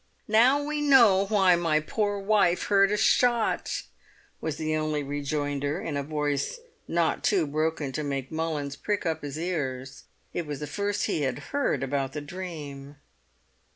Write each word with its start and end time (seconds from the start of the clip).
"Now 0.27 0.59
we 0.63 0.81
know 0.81 1.27
why 1.27 1.55
my 1.55 1.79
poor 1.79 2.17
wife 2.17 2.69
heard 2.69 2.91
a 2.91 2.97
shot!" 2.97 3.83
was 4.39 4.55
the 4.57 4.75
only 4.75 5.03
rejoinder, 5.03 5.79
in 5.79 5.95
a 5.95 6.01
voice 6.01 6.59
not 6.87 7.23
too 7.23 7.45
broken 7.45 7.91
to 7.91 8.01
make 8.03 8.31
Mullins 8.31 8.75
prick 8.75 9.05
up 9.05 9.21
his 9.21 9.37
ears; 9.37 10.05
it 10.33 10.47
was 10.47 10.59
the 10.59 10.65
first 10.65 11.05
he 11.05 11.21
had 11.21 11.37
heard 11.53 11.83
about 11.83 12.13
the 12.13 12.21
dream. 12.21 12.95